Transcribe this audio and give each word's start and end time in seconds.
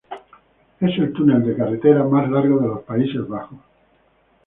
Es 0.79 0.97
el 0.97 1.13
túnel 1.13 1.45
de 1.45 1.55
carretera 1.55 2.03
más 2.05 2.27
largo 2.27 2.57
de 2.57 2.67
los 2.69 2.81
Países 2.81 3.27
Bajos. 3.27 3.59